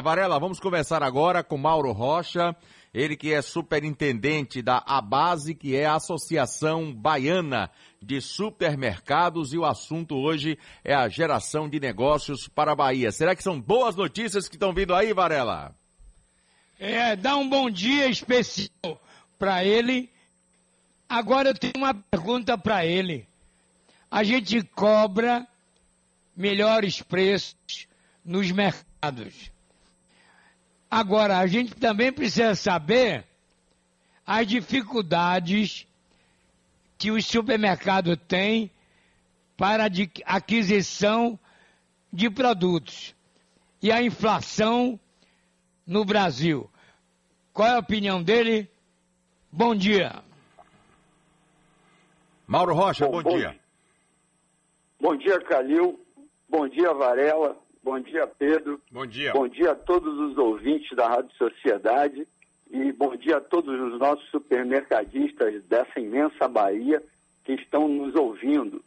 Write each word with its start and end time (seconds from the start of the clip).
Varela, 0.00 0.38
vamos 0.38 0.58
conversar 0.58 1.02
agora 1.02 1.42
com 1.42 1.58
Mauro 1.58 1.92
Rocha, 1.92 2.56
ele 2.92 3.16
que 3.16 3.32
é 3.32 3.42
superintendente 3.42 4.62
da 4.62 4.82
ABASE, 4.86 5.54
que 5.54 5.76
é 5.76 5.86
a 5.86 5.94
Associação 5.94 6.92
Baiana 6.92 7.70
de 8.02 8.20
Supermercados, 8.20 9.52
e 9.52 9.58
o 9.58 9.64
assunto 9.64 10.16
hoje 10.16 10.58
é 10.82 10.94
a 10.94 11.08
geração 11.08 11.68
de 11.68 11.78
negócios 11.78 12.48
para 12.48 12.72
a 12.72 12.74
Bahia. 12.74 13.12
Será 13.12 13.36
que 13.36 13.42
são 13.42 13.60
boas 13.60 13.94
notícias 13.94 14.48
que 14.48 14.56
estão 14.56 14.72
vindo 14.72 14.94
aí, 14.94 15.12
Varela? 15.12 15.74
É, 16.78 17.14
dá 17.14 17.36
um 17.36 17.48
bom 17.48 17.70
dia 17.70 18.08
especial 18.08 19.00
para 19.38 19.64
ele. 19.64 20.10
Agora 21.08 21.50
eu 21.50 21.54
tenho 21.54 21.74
uma 21.76 21.92
pergunta 21.94 22.56
para 22.56 22.86
ele. 22.86 23.26
A 24.10 24.24
gente 24.24 24.62
cobra 24.62 25.46
melhores 26.34 27.02
preços 27.02 27.86
nos 28.24 28.50
mercados. 28.50 29.50
Agora, 30.90 31.38
a 31.38 31.46
gente 31.46 31.74
também 31.74 32.12
precisa 32.12 32.54
saber 32.54 33.24
as 34.26 34.46
dificuldades 34.46 35.86
que 36.98 37.10
os 37.10 37.24
supermercados 37.24 38.16
têm 38.26 38.70
para 39.56 39.84
a 39.84 40.36
aquisição 40.36 41.38
de 42.12 42.28
produtos 42.28 43.14
e 43.80 43.92
a 43.92 44.02
inflação 44.02 44.98
no 45.86 46.04
Brasil. 46.04 46.68
Qual 47.52 47.68
é 47.68 47.74
a 47.74 47.78
opinião 47.78 48.22
dele? 48.22 48.68
Bom 49.50 49.74
dia. 49.74 50.22
Mauro 52.46 52.74
Rocha, 52.74 53.06
bom, 53.06 53.22
bom 53.22 53.36
dia. 53.36 53.58
Bom 55.00 55.16
dia, 55.16 55.40
Calil. 55.40 56.04
Bom 56.48 56.68
dia, 56.68 56.92
Varela. 56.92 57.56
Bom 57.82 57.98
dia, 57.98 58.26
Pedro. 58.26 58.80
Bom 58.90 59.06
dia. 59.06 59.32
Bom 59.32 59.48
dia 59.48 59.72
a 59.72 59.74
todos 59.74 60.18
os 60.18 60.36
ouvintes 60.36 60.94
da 60.94 61.08
Rádio 61.08 61.34
Sociedade 61.36 62.28
e 62.70 62.92
bom 62.92 63.16
dia 63.16 63.38
a 63.38 63.40
todos 63.40 63.80
os 63.80 63.98
nossos 63.98 64.28
supermercadistas 64.30 65.64
dessa 65.64 65.98
imensa 65.98 66.46
Bahia 66.46 67.02
que 67.42 67.52
estão 67.54 67.88
nos 67.88 68.14
ouvindo. 68.14 68.82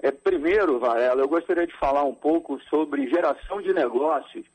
É, 0.00 0.12
primeiro, 0.12 0.78
Varela, 0.78 1.20
eu 1.20 1.28
gostaria 1.28 1.66
de 1.66 1.76
falar 1.76 2.04
um 2.04 2.14
pouco 2.14 2.60
sobre 2.70 3.08
geração 3.08 3.60
de 3.60 3.72
negócios, 3.74 4.46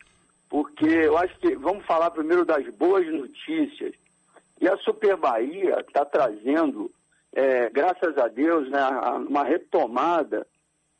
porque 0.49 0.85
eu 0.85 1.17
acho 1.17 1.37
que 1.39 1.53
vamos 1.55 1.85
falar 1.85 2.09
primeiro 2.11 2.45
das 2.45 2.65
boas 2.75 3.05
notícias. 3.07 3.93
E 4.61 4.67
a 4.67 4.77
Super 4.77 5.17
Bahia 5.17 5.83
está 5.85 6.05
trazendo, 6.05 6.89
é, 7.33 7.69
graças 7.69 8.17
a 8.17 8.29
Deus, 8.29 8.69
né, 8.69 8.79
uma 9.27 9.43
retomada 9.43 10.47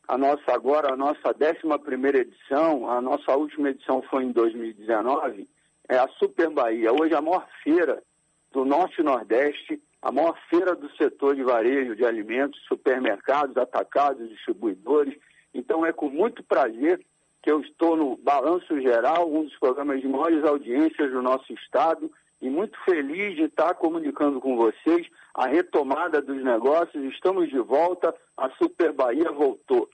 a 0.08 0.18
nossa 0.18 0.54
agora, 0.54 0.94
a 0.94 0.98
nossa 0.98 1.30
11 1.30 2.18
edição, 2.18 2.90
a 2.90 3.02
nossa 3.02 3.36
última 3.36 3.70
edição 3.70 4.02
foi 4.04 4.23
em 4.23 4.32
2019, 4.32 5.48
é 5.88 5.98
a 5.98 6.08
Super 6.20 6.50
Bahia. 6.50 6.92
Hoje 6.92 7.14
a 7.14 7.22
maior 7.22 7.48
feira 7.64 8.04
do 8.52 8.66
Norte 8.66 9.00
e 9.00 9.04
Nordeste, 9.04 9.81
a 10.02 10.12
maior 10.12 10.38
feira 10.50 10.76
do 10.76 10.94
setor 10.96 11.36
de 11.36 11.44
varejo 11.44 11.96
de 11.96 12.06
alimentos, 12.06 12.59
supermercados, 12.68 13.56
atacados, 13.58 14.30
distribuidores. 14.30 15.18
Então 15.54 15.86
é 15.86 15.94
com 15.94 16.09
muito 16.09 16.44
prazer 16.44 17.04
que 17.42 17.52
eu 17.52 17.62
estou 17.62 17.96
no 17.96 18.18
Balanço 18.18 18.80
Geral, 18.81 19.30
um 19.30 19.44
dos 19.44 19.58
programas 19.58 20.02
de 20.02 20.08
maiores 20.08 20.44
audiências 20.44 21.12
do 21.12 21.22
nosso 21.22 21.52
estado, 21.54 22.12
e 22.42 22.50
muito 22.50 22.78
feliz 22.84 23.36
de 23.36 23.44
estar 23.44 23.74
comunicando 23.76 24.40
com 24.40 24.58
vocês 24.58 25.08
a 25.34 25.48
retomada 25.48 26.22
dos 26.22 26.44
negócios. 26.44 27.03
Estamos 27.14 27.50
de 27.50 27.59
volta, 27.59 28.14
a 28.38 28.50
Super 28.52 28.92
Bahia 28.94 29.31
voltou. 29.31 29.90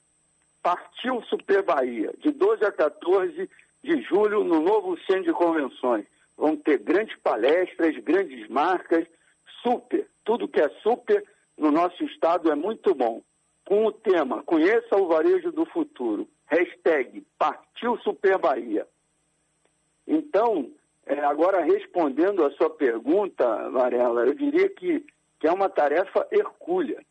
Partiu 0.61 1.21
Super 1.23 1.63
Bahia, 1.63 2.13
de 2.19 2.31
12 2.31 2.65
a 2.65 2.71
14 2.71 3.49
de 3.81 4.01
julho, 4.01 4.43
no 4.43 4.61
novo 4.61 4.97
centro 5.05 5.23
de 5.23 5.33
convenções. 5.33 6.05
Vão 6.37 6.55
ter 6.55 6.79
grandes 6.79 7.17
palestras, 7.19 7.97
grandes 8.03 8.47
marcas, 8.49 9.05
super. 9.63 10.07
Tudo 10.23 10.47
que 10.47 10.61
é 10.61 10.69
super 10.81 11.23
no 11.57 11.71
nosso 11.71 12.03
estado 12.03 12.51
é 12.51 12.55
muito 12.55 12.93
bom. 12.93 13.21
Com 13.65 13.85
o 13.85 13.91
tema 13.91 14.43
Conheça 14.43 14.95
o 14.95 15.07
Varejo 15.07 15.51
do 15.51 15.65
Futuro. 15.65 16.27
Hashtag 16.47 17.25
Partiu 17.37 17.97
Super 17.99 18.37
Bahia. 18.37 18.87
Então, 20.07 20.71
é, 21.05 21.19
agora, 21.19 21.63
respondendo 21.63 22.43
a 22.43 22.51
sua 22.51 22.69
pergunta, 22.69 23.69
Varela, 23.69 24.25
eu 24.25 24.33
diria 24.33 24.67
que, 24.69 25.05
que 25.39 25.47
é 25.47 25.51
uma 25.51 25.69
tarefa 25.69 26.27
hercúlea. 26.31 27.01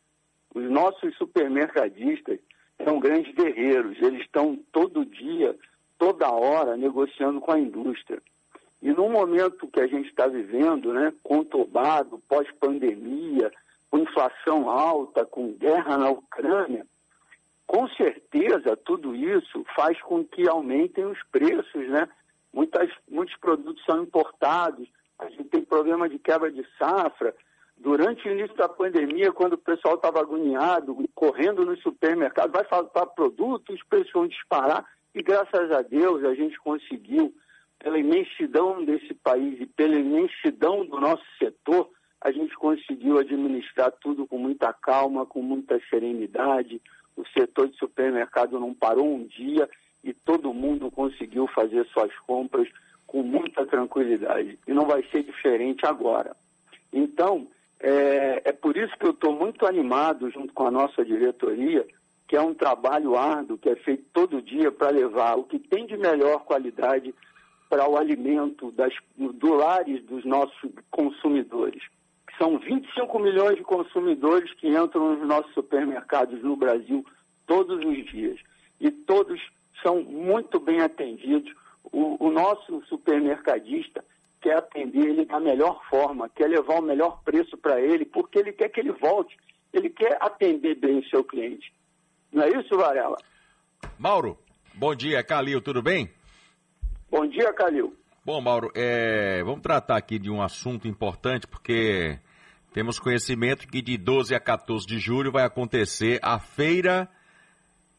Os 0.53 0.69
nossos 0.69 1.15
supermercadistas 1.17 2.39
são 2.83 2.99
grandes 2.99 3.33
guerreiros, 3.33 4.01
eles 4.01 4.21
estão 4.21 4.57
todo 4.71 5.05
dia, 5.05 5.55
toda 5.97 6.31
hora, 6.31 6.77
negociando 6.77 7.41
com 7.41 7.51
a 7.51 7.59
indústria. 7.59 8.21
E 8.81 8.91
no 8.91 9.09
momento 9.09 9.67
que 9.67 9.81
a 9.81 9.87
gente 9.87 10.09
está 10.09 10.27
vivendo, 10.27 10.93
né, 10.93 11.13
conturbado, 11.21 12.21
pós-pandemia, 12.29 13.51
com 13.91 13.97
inflação 13.97 14.69
alta, 14.69 15.25
com 15.25 15.53
guerra 15.53 15.97
na 15.97 16.09
Ucrânia, 16.09 16.85
com 17.67 17.87
certeza 17.89 18.77
tudo 18.77 19.15
isso 19.15 19.65
faz 19.75 19.99
com 20.01 20.23
que 20.23 20.47
aumentem 20.47 21.05
os 21.05 21.21
preços, 21.31 21.87
né? 21.89 22.07
Muitas, 22.53 22.89
muitos 23.07 23.35
produtos 23.37 23.83
são 23.85 24.01
importados, 24.01 24.87
a 25.19 25.29
gente 25.29 25.45
tem 25.45 25.61
problema 25.61 26.07
de 26.07 26.17
quebra 26.17 26.51
de 26.51 26.65
safra. 26.77 27.35
Durante 27.89 28.29
o 28.29 28.31
início 28.31 28.55
da 28.55 28.69
pandemia, 28.69 29.31
quando 29.31 29.53
o 29.53 29.57
pessoal 29.57 29.95
estava 29.95 30.19
agoniado, 30.19 30.95
correndo 31.15 31.65
no 31.65 31.75
supermercado, 31.77 32.51
vai 32.51 32.63
faltar 32.65 33.07
produto, 33.07 33.73
os 33.73 33.83
preços 33.85 34.11
vão 34.13 34.27
disparar. 34.27 34.85
E 35.15 35.23
graças 35.23 35.71
a 35.71 35.81
Deus 35.81 36.23
a 36.23 36.35
gente 36.35 36.55
conseguiu, 36.59 37.33
pela 37.79 37.97
imensidão 37.97 38.85
desse 38.85 39.15
país 39.15 39.59
e 39.59 39.65
pela 39.65 39.95
imensidão 39.95 40.85
do 40.85 40.99
nosso 40.99 41.23
setor, 41.39 41.89
a 42.21 42.31
gente 42.31 42.55
conseguiu 42.57 43.17
administrar 43.17 43.91
tudo 43.93 44.27
com 44.27 44.37
muita 44.37 44.71
calma, 44.71 45.25
com 45.25 45.41
muita 45.41 45.81
serenidade. 45.89 46.79
O 47.17 47.25
setor 47.29 47.69
de 47.69 47.77
supermercado 47.77 48.59
não 48.59 48.71
parou 48.71 49.11
um 49.11 49.25
dia 49.25 49.67
e 50.03 50.13
todo 50.13 50.53
mundo 50.53 50.91
conseguiu 50.91 51.47
fazer 51.47 51.87
suas 51.87 52.15
compras 52.19 52.69
com 53.07 53.23
muita 53.23 53.65
tranquilidade. 53.65 54.59
E 54.67 54.73
não 54.75 54.85
vai 54.85 55.01
ser 55.09 55.23
diferente 55.23 55.87
agora. 55.87 56.37
Então, 56.93 57.47
é, 57.79 58.41
é 58.45 58.51
por 58.51 58.75
isso 58.75 58.97
que 58.97 59.05
eu 59.05 59.11
estou 59.11 59.33
muito 59.33 59.65
animado, 59.65 60.29
junto 60.29 60.53
com 60.53 60.67
a 60.67 60.71
nossa 60.71 61.03
diretoria, 61.05 61.85
que 62.27 62.35
é 62.35 62.41
um 62.41 62.53
trabalho 62.53 63.15
árduo, 63.15 63.57
que 63.57 63.69
é 63.69 63.75
feito 63.75 64.05
todo 64.13 64.41
dia 64.41 64.71
para 64.71 64.91
levar 64.91 65.37
o 65.37 65.43
que 65.43 65.57
tem 65.57 65.87
de 65.87 65.97
melhor 65.97 66.43
qualidade 66.43 67.13
para 67.69 67.89
o 67.89 67.97
alimento 67.97 68.71
das, 68.71 68.93
do 69.17 69.53
lares 69.53 70.03
dos 70.03 70.25
nossos 70.25 70.71
consumidores. 70.91 71.83
São 72.37 72.57
25 72.57 73.19
milhões 73.19 73.57
de 73.57 73.63
consumidores 73.63 74.53
que 74.55 74.67
entram 74.67 75.15
nos 75.15 75.27
nossos 75.27 75.53
supermercados 75.53 76.41
no 76.41 76.55
Brasil 76.55 77.05
todos 77.45 77.83
os 77.83 78.05
dias. 78.05 78.39
E 78.79 78.91
todos 78.91 79.41
são 79.83 80.01
muito 80.03 80.59
bem 80.59 80.81
atendidos. 80.81 81.53
O, 81.91 82.27
o 82.27 82.31
nosso 82.31 82.81
supermercadista 82.85 84.03
quer 84.49 84.57
atender 84.57 85.09
ele 85.09 85.25
da 85.25 85.39
melhor 85.39 85.79
forma, 85.89 86.27
quer 86.29 86.47
levar 86.47 86.79
o 86.79 86.81
melhor 86.81 87.21
preço 87.23 87.55
para 87.55 87.79
ele, 87.79 88.03
porque 88.03 88.39
ele 88.39 88.51
quer 88.51 88.69
que 88.69 88.79
ele 88.79 88.91
volte, 88.93 89.37
ele 89.71 89.89
quer 89.91 90.17
atender 90.19 90.75
bem 90.75 90.99
o 90.99 91.09
seu 91.09 91.23
cliente. 91.23 91.71
Não 92.31 92.43
é 92.43 92.49
isso, 92.49 92.75
Varela? 92.75 93.17
Mauro, 93.97 94.37
bom 94.73 94.95
dia, 94.95 95.23
Calil, 95.23 95.61
tudo 95.61 95.83
bem? 95.83 96.09
Bom 97.11 97.27
dia, 97.27 97.53
Calil. 97.53 97.95
Bom, 98.25 98.41
Mauro, 98.41 98.71
é, 98.75 99.43
vamos 99.43 99.61
tratar 99.61 99.97
aqui 99.97 100.17
de 100.17 100.31
um 100.31 100.41
assunto 100.41 100.87
importante, 100.87 101.45
porque 101.45 102.19
temos 102.73 102.99
conhecimento 102.99 103.67
que 103.67 103.83
de 103.83 103.97
12 103.97 104.33
a 104.33 104.39
14 104.39 104.85
de 104.85 104.97
julho 104.97 105.31
vai 105.31 105.43
acontecer 105.43 106.19
a 106.23 106.39
feira 106.39 107.07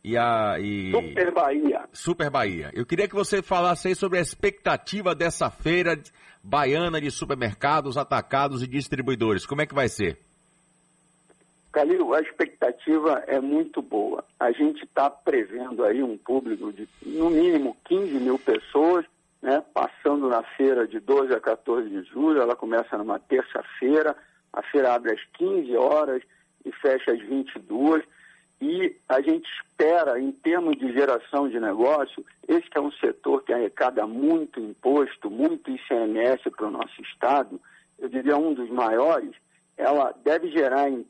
e 0.02 0.16
a. 0.16 0.58
E... 0.58 0.90
Super 0.90 1.32
Bahia. 1.32 1.79
Super 1.92 2.30
Bahia. 2.30 2.70
Eu 2.74 2.86
queria 2.86 3.08
que 3.08 3.14
você 3.14 3.42
falasse 3.42 3.88
aí 3.88 3.94
sobre 3.94 4.18
a 4.18 4.22
expectativa 4.22 5.14
dessa 5.14 5.50
feira 5.50 6.00
baiana 6.42 7.00
de 7.00 7.10
supermercados, 7.10 7.96
atacados 7.96 8.62
e 8.62 8.66
distribuidores. 8.66 9.46
Como 9.46 9.62
é 9.62 9.66
que 9.66 9.74
vai 9.74 9.88
ser? 9.88 10.18
Calil, 11.72 12.14
a 12.14 12.20
expectativa 12.20 13.22
é 13.26 13.40
muito 13.40 13.80
boa. 13.80 14.24
A 14.38 14.50
gente 14.50 14.84
está 14.84 15.08
prevendo 15.08 15.84
aí 15.84 16.02
um 16.02 16.16
público 16.18 16.72
de 16.72 16.88
no 17.04 17.30
mínimo 17.30 17.76
15 17.84 18.12
mil 18.14 18.38
pessoas, 18.38 19.04
né, 19.40 19.62
passando 19.72 20.28
na 20.28 20.42
feira 20.42 20.86
de 20.86 20.98
12 20.98 21.32
a 21.32 21.40
14 21.40 21.88
de 21.88 22.02
julho. 22.10 22.42
Ela 22.42 22.56
começa 22.56 22.98
numa 22.98 23.20
terça-feira, 23.20 24.16
a 24.52 24.62
feira 24.62 24.94
abre 24.94 25.12
às 25.12 25.24
15 25.34 25.76
horas 25.76 26.22
e 26.64 26.72
fecha 26.72 27.12
às 27.12 27.20
22 27.20 28.04
e 28.60 28.94
a 29.08 29.20
gente 29.22 29.48
espera, 29.62 30.20
em 30.20 30.30
termos 30.32 30.76
de 30.76 30.92
geração 30.92 31.48
de 31.48 31.58
negócio, 31.58 32.24
esse 32.46 32.68
é 32.74 32.80
um 32.80 32.92
setor 32.92 33.42
que 33.42 33.52
arrecada 33.52 34.06
muito 34.06 34.60
imposto, 34.60 35.30
muito 35.30 35.70
ICMS 35.70 36.50
para 36.50 36.66
o 36.66 36.70
nosso 36.70 37.00
Estado, 37.00 37.58
eu 37.98 38.08
diria 38.08 38.36
um 38.36 38.52
dos 38.52 38.68
maiores, 38.68 39.34
ela 39.76 40.12
deve 40.24 40.50
gerar, 40.50 40.90
em, 40.90 41.06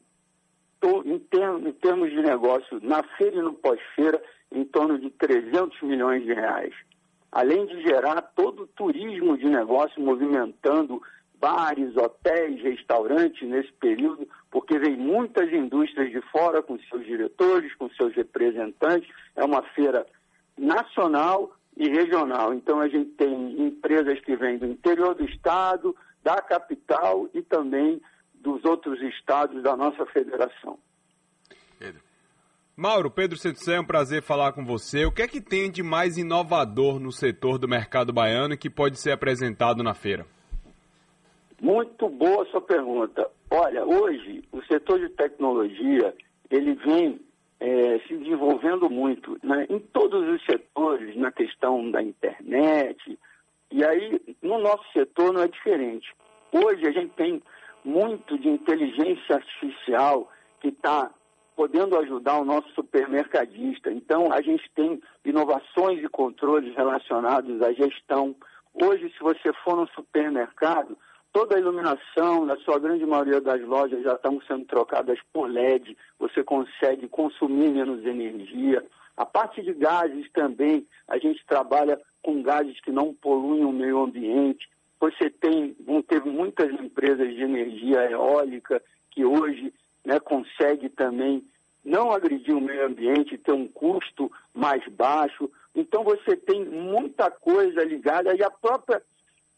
em, 1.04 1.18
termos, 1.18 1.66
em 1.66 1.72
termos 1.72 2.10
de 2.10 2.22
negócio, 2.22 2.80
na 2.82 3.02
feira 3.16 3.36
e 3.36 3.42
no 3.42 3.54
pós-feira, 3.54 4.22
em 4.52 4.64
torno 4.64 4.98
de 4.98 5.10
300 5.10 5.80
milhões 5.82 6.24
de 6.24 6.32
reais. 6.32 6.74
além 7.32 7.64
de 7.66 7.80
gerar 7.82 8.20
todo 8.34 8.64
o 8.64 8.66
turismo 8.66 9.38
de 9.38 9.46
negócio 9.46 10.02
movimentando 10.02 11.00
bares, 11.40 11.96
hotéis, 11.96 12.62
restaurantes 12.62 13.48
nesse 13.48 13.72
período, 13.72 14.28
porque 14.50 14.78
vem 14.78 14.96
muitas 14.96 15.50
indústrias 15.52 16.10
de 16.10 16.20
fora 16.30 16.62
com 16.62 16.78
seus 16.80 17.04
diretores, 17.06 17.74
com 17.76 17.88
seus 17.90 18.14
representantes. 18.14 19.08
É 19.34 19.42
uma 19.42 19.62
feira 19.74 20.06
nacional 20.56 21.52
e 21.76 21.88
regional. 21.88 22.52
Então 22.52 22.78
a 22.80 22.88
gente 22.88 23.10
tem 23.12 23.66
empresas 23.66 24.20
que 24.20 24.36
vêm 24.36 24.58
do 24.58 24.66
interior 24.66 25.14
do 25.14 25.24
estado, 25.24 25.96
da 26.22 26.36
capital 26.36 27.28
e 27.32 27.40
também 27.40 28.00
dos 28.34 28.62
outros 28.64 29.00
estados 29.00 29.62
da 29.62 29.76
nossa 29.76 30.04
federação. 30.06 30.78
Pedro. 31.78 32.02
Mauro, 32.76 33.10
Pedro 33.10 33.36
Setúbal, 33.38 33.74
é 33.74 33.80
um 33.80 33.84
prazer 33.84 34.22
falar 34.22 34.52
com 34.52 34.64
você. 34.64 35.04
O 35.04 35.12
que 35.12 35.22
é 35.22 35.28
que 35.28 35.40
tem 35.40 35.70
de 35.70 35.82
mais 35.82 36.16
inovador 36.16 36.98
no 36.98 37.12
setor 37.12 37.58
do 37.58 37.68
mercado 37.68 38.12
baiano 38.12 38.56
que 38.56 38.70
pode 38.70 38.98
ser 38.98 39.12
apresentado 39.12 39.82
na 39.82 39.94
feira? 39.94 40.26
Muito 41.60 42.08
boa 42.08 42.46
sua 42.46 42.60
pergunta. 42.62 43.30
Olha, 43.50 43.84
hoje 43.84 44.42
o 44.50 44.62
setor 44.62 44.98
de 44.98 45.10
tecnologia 45.10 46.14
ele 46.50 46.74
vem 46.74 47.20
é, 47.60 47.98
se 48.08 48.16
desenvolvendo 48.16 48.88
muito 48.88 49.38
né? 49.42 49.66
em 49.68 49.78
todos 49.78 50.26
os 50.26 50.44
setores, 50.46 51.14
na 51.16 51.30
questão 51.30 51.90
da 51.90 52.02
internet. 52.02 53.18
E 53.70 53.84
aí, 53.84 54.20
no 54.40 54.58
nosso 54.58 54.84
setor 54.92 55.34
não 55.34 55.42
é 55.42 55.48
diferente. 55.48 56.12
Hoje 56.50 56.86
a 56.86 56.92
gente 56.92 57.12
tem 57.14 57.42
muito 57.84 58.38
de 58.38 58.48
inteligência 58.48 59.36
artificial 59.36 60.30
que 60.60 60.68
está 60.68 61.10
podendo 61.54 61.98
ajudar 61.98 62.38
o 62.38 62.44
nosso 62.44 62.68
supermercadista. 62.70 63.92
Então, 63.92 64.32
a 64.32 64.40
gente 64.40 64.68
tem 64.74 65.00
inovações 65.26 66.02
e 66.02 66.08
controles 66.08 66.74
relacionados 66.74 67.60
à 67.60 67.70
gestão. 67.72 68.34
Hoje, 68.72 69.12
se 69.12 69.20
você 69.20 69.52
for 69.62 69.76
no 69.76 69.86
supermercado, 69.88 70.96
toda 71.32 71.56
a 71.56 71.58
iluminação, 71.58 72.44
na 72.44 72.56
sua 72.58 72.78
grande 72.78 73.06
maioria 73.06 73.40
das 73.40 73.60
lojas, 73.62 74.02
já 74.02 74.14
estão 74.14 74.40
sendo 74.42 74.64
trocadas 74.64 75.18
por 75.32 75.48
LED. 75.48 75.96
Você 76.18 76.42
consegue 76.42 77.08
consumir 77.08 77.70
menos 77.70 78.04
energia. 78.04 78.84
A 79.16 79.24
parte 79.24 79.62
de 79.62 79.72
gases 79.72 80.30
também, 80.32 80.86
a 81.06 81.18
gente 81.18 81.44
trabalha 81.46 82.00
com 82.22 82.42
gases 82.42 82.80
que 82.80 82.90
não 82.90 83.14
poluem 83.14 83.64
o 83.64 83.72
meio 83.72 84.00
ambiente. 84.00 84.68
Você 85.00 85.30
tem, 85.30 85.76
vão 85.80 86.02
ter 86.02 86.24
muitas 86.24 86.70
empresas 86.72 87.28
de 87.34 87.42
energia 87.42 88.10
eólica 88.10 88.82
que 89.10 89.24
hoje 89.24 89.72
né, 90.04 90.18
consegue 90.20 90.88
também 90.88 91.44
não 91.84 92.12
agredir 92.12 92.54
o 92.54 92.60
meio 92.60 92.86
ambiente, 92.86 93.38
ter 93.38 93.52
um 93.52 93.66
custo 93.66 94.30
mais 94.54 94.86
baixo. 94.88 95.50
Então 95.74 96.04
você 96.04 96.36
tem 96.36 96.64
muita 96.64 97.30
coisa 97.30 97.82
ligada 97.84 98.34
e 98.34 98.42
a 98.42 98.50
própria 98.50 99.02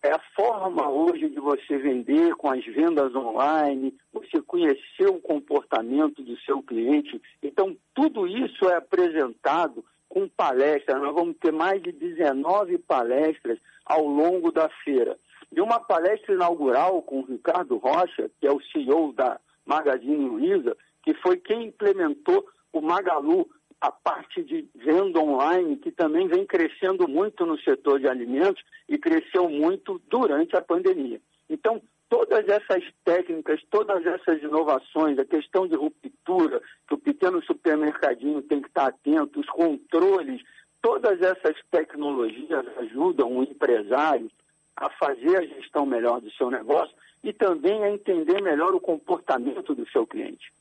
é 0.03 0.11
a 0.11 0.21
forma 0.35 0.89
hoje 0.89 1.29
de 1.29 1.39
você 1.39 1.79
vender 1.79 2.35
com 2.35 2.51
as 2.51 2.65
vendas 2.65 3.15
online, 3.15 3.97
você 4.13 4.43
conhecer 4.43 5.07
o 5.07 5.21
comportamento 5.21 6.23
do 6.23 6.37
seu 6.41 6.61
cliente. 6.63 7.23
Então, 7.41 7.77
tudo 7.95 8.27
isso 8.27 8.69
é 8.69 8.77
apresentado 8.77 9.85
com 10.09 10.29
palestras. 10.29 11.01
Nós 11.01 11.15
vamos 11.15 11.37
ter 11.39 11.53
mais 11.53 11.81
de 11.81 11.93
19 11.93 12.79
palestras 12.79 13.59
ao 13.87 14.05
longo 14.05 14.51
da 14.51 14.69
feira. 14.85 15.17
E 15.53 15.61
uma 15.61 15.79
palestra 15.79 16.35
inaugural 16.35 17.03
com 17.03 17.21
o 17.21 17.25
Ricardo 17.25 17.77
Rocha, 17.77 18.31
que 18.41 18.47
é 18.47 18.51
o 18.51 18.61
CEO 18.73 19.13
da 19.13 19.39
Magazine 19.65 20.29
Luiza, 20.29 20.77
que 21.05 21.15
foi 21.15 21.37
quem 21.37 21.69
implementou 21.69 22.45
o 22.73 22.81
Magalu, 22.81 23.49
a 23.83 23.91
parte 23.91 24.45
de 24.45 24.65
venda 24.77 25.19
online, 25.19 25.77
que 25.77 25.91
também 25.91 26.29
vem 26.29 26.47
crescendo 26.47 27.09
muito 27.09 27.45
no 27.45 27.59
setor 27.59 27.99
de 27.99 28.07
alimentos 28.07 28.63
e 28.89 28.97
cresceu 28.97 29.49
muito 29.49 30.01
durante 30.09 30.57
a 30.57 30.63
pandemia. 30.63 31.21
Então, 31.51 31.83
todas 32.09 32.47
essas 32.49 32.85
técnicas, 33.05 33.61
todas 33.69 34.07
essas 34.07 34.41
inovações, 34.41 35.19
a 35.19 35.25
questão 35.25 35.67
de 35.67 35.75
ruptura, 35.75 36.63
que 36.87 36.95
o 36.95 36.99
pequeno 36.99 37.43
supermercadinho 37.43 38.41
tem 38.41 38.63
que 38.63 38.69
estar 38.69 38.87
atento, 38.87 39.41
os 39.41 39.47
controles, 39.47 40.41
todas 40.81 41.21
essas 41.21 41.57
tecnologias 41.69 42.65
ajudam 42.79 43.37
o 43.37 43.43
empresário 43.43 44.31
a 44.77 44.91
fazer 44.91 45.39
a 45.39 45.45
gestão 45.45 45.85
melhor 45.85 46.21
do 46.21 46.31
seu 46.31 46.49
negócio 46.49 46.95
e 47.25 47.33
também 47.33 47.83
a 47.83 47.91
entender 47.91 48.41
melhor 48.41 48.73
o 48.77 48.81
comportamento 48.81 49.75
do 49.75 49.91
seu 49.91 50.07
cliente. 50.07 50.53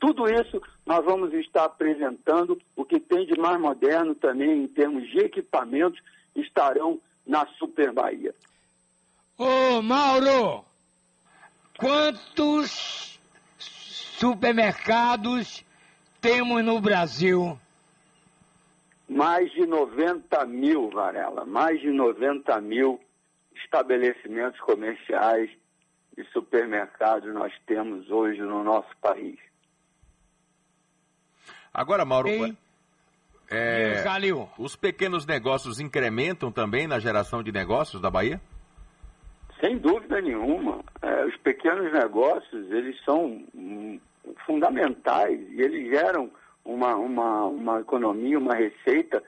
Tudo 0.00 0.26
isso 0.28 0.60
nós 0.86 1.04
vamos 1.04 1.32
estar 1.34 1.64
apresentando, 1.64 2.58
o 2.74 2.86
que 2.86 2.98
tem 2.98 3.26
de 3.26 3.38
mais 3.38 3.60
moderno 3.60 4.14
também 4.14 4.64
em 4.64 4.66
termos 4.66 5.06
de 5.10 5.18
equipamentos, 5.18 6.00
estarão 6.34 6.98
na 7.26 7.46
Super 7.58 7.92
Bahia. 7.92 8.34
Ô 9.36 9.82
Mauro, 9.82 10.64
quantos 11.78 13.20
supermercados 13.58 15.62
temos 16.20 16.64
no 16.64 16.80
Brasil? 16.80 17.60
Mais 19.06 19.52
de 19.52 19.66
90 19.66 20.46
mil, 20.46 20.88
Varela, 20.90 21.44
mais 21.44 21.78
de 21.80 21.90
90 21.90 22.58
mil 22.62 22.98
estabelecimentos 23.54 24.58
comerciais 24.60 25.50
e 26.16 26.24
supermercados 26.32 27.32
nós 27.34 27.52
temos 27.66 28.10
hoje 28.10 28.40
no 28.40 28.64
nosso 28.64 28.96
país. 29.00 29.49
Agora, 31.72 32.04
Mauro, 32.04 32.28
é, 33.50 34.02
os 34.58 34.76
pequenos 34.76 35.26
negócios 35.26 35.80
incrementam 35.80 36.52
também 36.52 36.86
na 36.86 36.98
geração 36.98 37.42
de 37.42 37.50
negócios 37.50 38.00
da 38.00 38.10
Bahia? 38.10 38.40
Sem 39.60 39.78
dúvida 39.78 40.20
nenhuma. 40.20 40.80
É, 41.02 41.24
os 41.26 41.36
pequenos 41.38 41.92
negócios, 41.92 42.70
eles 42.70 42.96
são 43.04 43.44
fundamentais 44.46 45.40
e 45.50 45.60
eles 45.60 45.90
geram 45.90 46.30
uma, 46.64 46.94
uma, 46.94 47.44
uma 47.46 47.80
economia, 47.80 48.38
uma 48.38 48.54
receita 48.54 49.22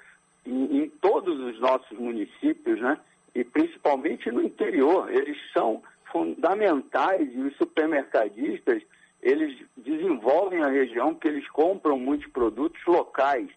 em, 0.46 0.82
em 0.82 0.88
todos 0.88 1.38
os 1.38 1.60
nossos 1.60 1.98
municípios, 1.98 2.80
né? 2.80 2.98
e 3.34 3.44
principalmente 3.44 4.30
no 4.30 4.42
interior. 4.42 5.10
Eles 5.10 5.36
são 5.52 5.82
fundamentais 6.10 7.28
e 7.32 7.38
os 7.40 7.56
supermercadistas, 7.56 8.82
eles 9.22 9.56
desenvolvem 9.76 10.62
a 10.62 10.68
região 10.68 11.14
porque 11.14 11.28
eles 11.28 11.48
compram 11.48 11.98
muitos 11.98 12.30
produtos 12.32 12.84
locais. 12.86 13.48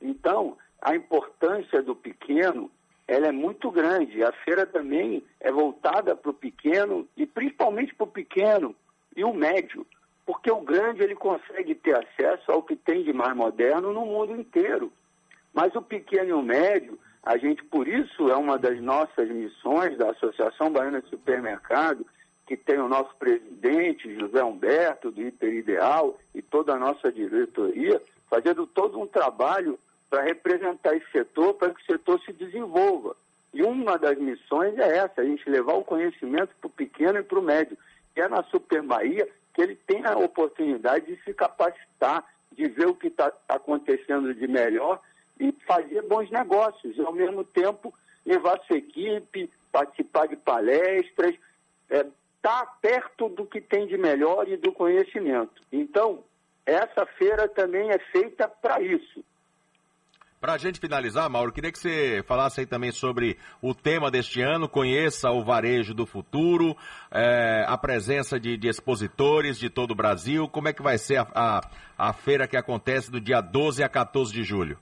Então, 0.00 0.56
a 0.80 0.96
importância 0.96 1.82
do 1.82 1.94
pequeno, 1.94 2.70
ela 3.06 3.26
é 3.26 3.32
muito 3.32 3.70
grande. 3.70 4.24
A 4.24 4.32
feira 4.32 4.64
também 4.64 5.22
é 5.38 5.52
voltada 5.52 6.16
para 6.16 6.30
o 6.30 6.34
pequeno 6.34 7.06
e 7.16 7.26
principalmente 7.26 7.94
para 7.94 8.04
o 8.04 8.10
pequeno 8.10 8.74
e 9.14 9.22
o 9.22 9.34
médio, 9.34 9.86
porque 10.24 10.50
o 10.50 10.60
grande 10.60 11.02
ele 11.02 11.14
consegue 11.14 11.74
ter 11.74 11.96
acesso 11.96 12.50
ao 12.50 12.62
que 12.62 12.74
tem 12.74 13.02
de 13.02 13.12
mais 13.12 13.36
moderno 13.36 13.92
no 13.92 14.06
mundo 14.06 14.34
inteiro. 14.34 14.90
Mas 15.52 15.74
o 15.74 15.82
pequeno 15.82 16.30
e 16.30 16.32
o 16.32 16.42
médio, 16.42 16.98
a 17.22 17.36
gente, 17.36 17.62
por 17.64 17.86
isso, 17.86 18.30
é 18.30 18.36
uma 18.36 18.56
das 18.56 18.80
nossas 18.80 19.28
missões 19.28 19.98
da 19.98 20.10
Associação 20.10 20.72
Baiana 20.72 21.02
de 21.02 21.10
Supermercado, 21.10 22.06
que 22.50 22.56
tem 22.56 22.80
o 22.80 22.88
nosso 22.88 23.14
presidente, 23.14 24.12
José 24.18 24.42
Humberto, 24.42 25.12
do 25.12 25.22
Hiperideal, 25.22 26.18
e 26.34 26.42
toda 26.42 26.74
a 26.74 26.76
nossa 26.76 27.12
diretoria, 27.12 28.02
fazendo 28.28 28.66
todo 28.66 29.00
um 29.00 29.06
trabalho 29.06 29.78
para 30.10 30.22
representar 30.22 30.96
esse 30.96 31.08
setor, 31.12 31.54
para 31.54 31.72
que 31.72 31.80
o 31.80 31.86
setor 31.86 32.20
se 32.22 32.32
desenvolva. 32.32 33.14
E 33.54 33.62
uma 33.62 33.96
das 33.96 34.18
missões 34.18 34.76
é 34.78 34.96
essa, 34.96 35.20
a 35.20 35.24
gente 35.24 35.48
levar 35.48 35.74
o 35.74 35.84
conhecimento 35.84 36.50
para 36.60 36.66
o 36.66 36.72
pequeno 36.72 37.20
e 37.20 37.22
para 37.22 37.38
o 37.38 37.42
médio. 37.42 37.78
E 38.16 38.20
é 38.20 38.26
na 38.26 38.42
Super 38.42 38.82
Bahia 38.82 39.28
que 39.54 39.62
ele 39.62 39.76
tem 39.86 40.04
a 40.04 40.18
oportunidade 40.18 41.06
de 41.06 41.22
se 41.22 41.32
capacitar, 41.32 42.24
de 42.50 42.66
ver 42.66 42.88
o 42.88 42.96
que 42.96 43.06
está 43.06 43.32
acontecendo 43.48 44.34
de 44.34 44.48
melhor 44.48 45.00
e 45.38 45.52
fazer 45.68 46.02
bons 46.02 46.28
negócios, 46.32 46.96
e 46.96 47.00
ao 47.00 47.12
mesmo 47.12 47.44
tempo 47.44 47.94
levar 48.26 48.60
sua 48.66 48.78
equipe, 48.78 49.48
participar 49.70 50.26
de 50.26 50.34
palestras, 50.34 51.36
é, 51.88 52.04
tá 52.42 52.66
perto 52.80 53.28
do 53.28 53.46
que 53.46 53.60
tem 53.60 53.86
de 53.86 53.96
melhor 53.96 54.48
e 54.48 54.56
do 54.56 54.72
conhecimento. 54.72 55.62
Então, 55.70 56.24
essa 56.64 57.06
feira 57.18 57.48
também 57.48 57.90
é 57.90 57.98
feita 57.98 58.48
para 58.48 58.80
isso. 58.80 59.24
Para 60.40 60.54
a 60.54 60.58
gente 60.58 60.80
finalizar, 60.80 61.28
Mauro, 61.28 61.52
queria 61.52 61.70
que 61.70 61.78
você 61.78 62.22
falasse 62.26 62.60
aí 62.60 62.66
também 62.66 62.90
sobre 62.90 63.36
o 63.60 63.74
tema 63.74 64.10
deste 64.10 64.40
ano, 64.40 64.70
conheça 64.70 65.30
o 65.30 65.44
varejo 65.44 65.92
do 65.92 66.06
futuro, 66.06 66.74
é, 67.10 67.62
a 67.68 67.76
presença 67.76 68.40
de, 68.40 68.56
de, 68.56 68.66
expositores 68.66 69.58
de 69.58 69.68
todo 69.68 69.90
o 69.90 69.94
Brasil, 69.94 70.48
como 70.48 70.68
é 70.68 70.72
que 70.72 70.82
vai 70.82 70.96
ser 70.96 71.18
a, 71.18 71.26
a, 71.34 71.60
a 71.98 72.12
feira 72.14 72.48
que 72.48 72.56
acontece 72.56 73.10
do 73.10 73.20
dia 73.20 73.42
12 73.42 73.82
a 73.82 73.88
14 73.88 74.32
de 74.32 74.42
julho? 74.42 74.78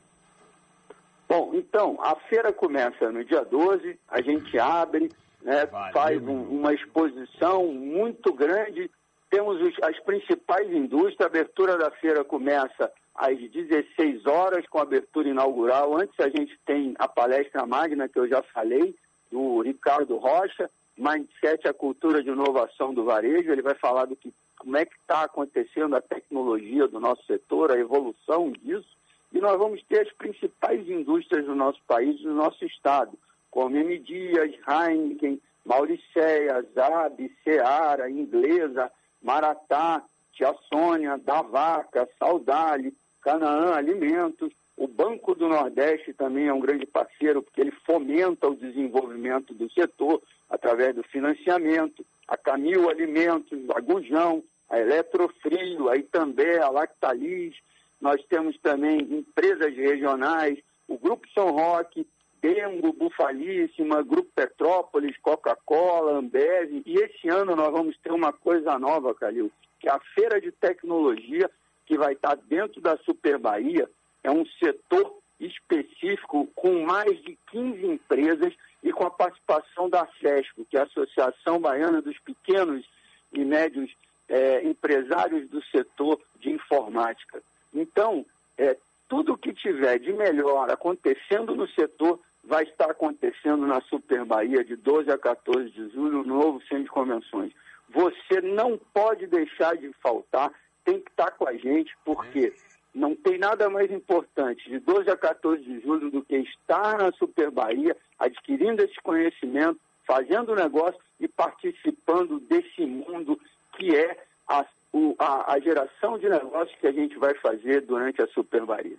Bom, 1.29 1.51
então, 1.55 1.99
a 2.01 2.15
feira 2.29 2.53
começa 2.53 3.11
no 3.11 3.25
dia 3.25 3.45
12, 3.45 3.99
a 4.09 4.23
gente 4.23 4.57
abre, 4.61 5.11
né, 5.43 5.67
faz 5.93 6.21
um, 6.23 6.43
uma 6.43 6.75
exposição 6.75 7.73
muito 7.73 8.33
grande, 8.33 8.91
temos 9.31 9.61
os, 9.61 9.75
as 9.83 9.99
principais 10.01 10.71
indústrias, 10.71 11.21
a 11.21 11.27
abertura 11.27 11.77
da 11.77 11.91
feira 11.91 12.25
começa 12.25 12.91
às 13.15 13.39
16 13.39 14.27
horas, 14.27 14.67
com 14.69 14.79
abertura 14.79 15.29
inaugural. 15.29 15.97
Antes 15.97 16.19
a 16.21 16.29
gente 16.29 16.59
tem 16.65 16.95
a 16.99 17.09
palestra 17.09 17.67
magna, 17.67 18.09
que 18.09 18.19
eu 18.19 18.29
já 18.29 18.43
falei, 18.43 18.95
do 19.31 19.61
Ricardo 19.61 20.17
Rocha, 20.17 20.71
Mindset, 20.97 21.69
a 21.69 21.75
cultura 21.75 22.23
de 22.23 22.31
inovação 22.31 22.95
do 22.95 23.05
varejo. 23.05 23.51
Ele 23.51 23.63
vai 23.63 23.75
falar 23.75 24.07
do 24.07 24.17
que, 24.17 24.33
como 24.59 24.77
é 24.77 24.87
que 24.87 24.95
está 24.95 25.25
acontecendo 25.25 25.95
a 25.95 26.01
tecnologia 26.01 26.89
do 26.89 26.99
nosso 26.99 27.25
setor, 27.27 27.71
a 27.71 27.79
evolução 27.79 28.51
disso. 28.53 28.97
E 29.33 29.41
nós 29.41 29.59
vamos 29.59 29.83
ter 29.85 30.01
as 30.01 30.13
principais 30.13 30.89
indústrias 30.89 31.45
do 31.45 31.55
nosso 31.55 31.81
país, 31.87 32.21
do 32.23 32.33
nosso 32.33 32.65
estado, 32.65 33.13
como 33.51 33.77
M. 33.77 33.99
Dias, 33.99 34.55
Heineken, 34.67 35.41
Mauricéia, 35.65 36.65
Zab, 36.75 37.31
Seara, 37.45 38.11
Inglesa, 38.11 38.91
Maratá, 39.23 40.03
Tia 40.33 40.55
Sônia, 40.69 41.19
da 41.19 41.43
Vaca, 41.43 42.09
Saudade, 42.19 42.93
Canaã 43.23 43.75
Alimentos. 43.75 44.53
O 44.77 44.87
Banco 44.87 45.35
do 45.35 45.49
Nordeste 45.49 46.13
também 46.13 46.47
é 46.47 46.53
um 46.53 46.61
grande 46.61 46.87
parceiro, 46.87 47.43
porque 47.43 47.61
ele 47.61 47.73
fomenta 47.85 48.47
o 48.47 48.55
desenvolvimento 48.55 49.53
do 49.53 49.71
setor 49.73 50.23
através 50.49 50.95
do 50.95 51.03
financiamento. 51.03 52.07
A 52.29 52.37
Camil 52.37 52.89
Alimentos, 52.89 53.59
a 53.75 53.81
Gujão, 53.81 54.43
a 54.71 54.79
Eletrofrio, 54.79 55.89
a 55.89 55.97
Itambé, 55.97 56.59
a 56.59 56.71
Lactalis. 56.71 57.57
Nós 58.01 58.23
temos 58.29 58.57
também 58.59 59.01
empresas 59.01 59.75
regionais, 59.75 60.59
o 60.87 60.97
Grupo 60.97 61.27
São 61.35 61.51
Roque, 61.51 62.07
Dengo, 62.41 62.93
Bufalíssima, 62.93 64.03
Grupo 64.03 64.31
Petrópolis, 64.35 65.17
Coca-Cola, 65.19 66.19
Ambev. 66.19 66.83
E 66.85 66.95
esse 66.99 67.29
ano 67.29 67.57
nós 67.57 67.71
vamos 67.71 67.97
ter 67.99 68.13
uma 68.13 68.33
coisa 68.33 68.79
nova, 68.79 69.15
Calil, 69.15 69.51
que 69.81 69.89
é 69.89 69.93
a 69.93 70.01
Feira 70.15 70.41
de 70.41 70.53
Tecnologia, 70.53 71.51
que 71.87 71.97
vai 71.97 72.13
estar 72.13 72.37
dentro 72.37 72.81
da 72.81 72.97
Super 72.99 73.39
Bahia. 73.39 73.89
É 74.23 74.31
um 74.31 74.45
setor 74.59 75.19
específico 75.41 76.49
com 76.55 76.85
mais 76.85 77.17
de 77.23 77.39
15 77.51 77.87
empresas 77.87 78.53
e 78.83 78.93
com 78.93 79.05
a 79.05 79.11
participação 79.11 79.89
da 79.89 80.07
SESCO, 80.21 80.65
que 80.65 80.77
é 80.77 80.81
a 80.81 80.85
Associação 80.85 81.61
Baiana 81.61 82.03
dos 82.03 82.19
Pequenos 82.19 82.85
e 83.33 83.45
Médios 83.45 83.91
é, 84.29 84.65
Empresários 84.67 85.49
do 85.49 85.63
Setor 85.67 86.21
de 86.41 86.51
Informática. 86.51 87.43
Então, 87.73 88.25
é, 88.57 88.77
tudo 89.09 89.39
que 89.39 89.53
tiver 89.53 89.99
de 89.99 90.13
melhor 90.13 90.71
acontecendo 90.71 91.55
no 91.57 91.67
setor 91.69 92.21
vai 92.49 92.65
estar 92.65 92.91
acontecendo 92.91 93.67
na 93.67 93.81
Super 93.83 94.25
Bahia 94.25 94.65
de 94.65 94.75
12 94.75 95.11
a 95.11 95.19
14 95.19 95.71
de 95.71 95.91
julho, 95.91 96.25
no 96.25 96.39
novo 96.39 96.61
centro 96.63 96.85
de 96.85 96.91
convenções. 96.91 97.53
Você 97.91 98.41
não 98.41 98.79
pode 98.93 99.27
deixar 99.27 99.77
de 99.77 99.93
faltar, 100.03 100.51
tem 100.83 100.99
que 100.99 101.11
estar 101.11 101.31
com 101.33 101.47
a 101.47 101.53
gente, 101.55 101.95
porque 102.07 102.55
não 102.95 103.15
tem 103.15 103.39
nada 103.39 103.69
mais 103.69 103.91
importante 103.91 104.69
de 104.69 104.79
12 104.79 105.11
a 105.11 105.17
14 105.17 105.63
de 105.63 105.81
julho 105.81 106.11
do 106.11 106.25
que 106.25 106.37
estar 106.37 106.97
na 106.97 107.13
Super 107.13 107.51
Bahia, 107.51 107.95
adquirindo 108.19 108.83
esse 108.83 108.99
conhecimento, 109.03 109.79
fazendo 110.07 110.55
negócio 110.55 110.99
e 111.21 111.29
participando 111.29 112.41
desse 112.41 112.87
mundo 112.87 113.39
que 113.77 113.95
é 113.95 114.25
a, 114.49 114.65
o, 114.91 115.15
a, 115.19 115.53
a 115.53 115.61
geração 115.61 116.19
de 116.19 116.31
negócios 116.31 116.77
que 116.81 116.87
a 116.87 116.93
gente 116.93 117.19
vai 117.19 117.35
fazer 117.35 117.83
durante 117.83 118.23
a 118.23 118.27
Super 118.29 118.65
Bahia. 118.65 118.97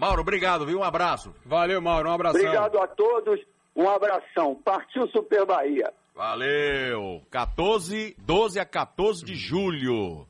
Mauro, 0.00 0.22
obrigado, 0.22 0.64
viu? 0.64 0.78
Um 0.78 0.82
abraço. 0.82 1.34
Valeu, 1.44 1.78
Mauro, 1.82 2.08
um 2.08 2.14
abração. 2.14 2.40
Obrigado 2.40 2.78
a 2.78 2.88
todos, 2.88 3.38
um 3.76 3.86
abração. 3.86 4.54
Partiu 4.64 5.06
Super 5.08 5.44
Bahia. 5.44 5.92
Valeu. 6.14 7.20
14, 7.30 8.16
12 8.18 8.58
a 8.58 8.64
14 8.64 9.22
de 9.22 9.34
julho. 9.34 10.26